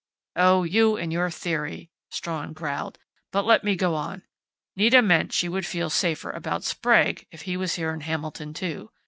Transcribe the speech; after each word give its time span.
"Oh, 0.35 0.63
you 0.63 0.97
and 0.97 1.13
your 1.13 1.29
theory!" 1.29 1.91
Strawn 2.09 2.53
growled. 2.53 2.97
"But 3.31 3.45
let 3.45 3.63
me 3.63 3.75
go 3.75 3.93
on.... 3.93 4.23
Nita 4.75 4.99
meant 4.99 5.31
she 5.31 5.47
would 5.47 5.63
feel 5.63 5.91
safer 5.91 6.31
about 6.31 6.63
Sprague 6.63 7.27
if 7.29 7.43
he 7.43 7.55
was 7.55 7.75
here 7.75 7.93
in 7.93 8.01
Hamilton, 8.01 8.55
too. 8.55 8.89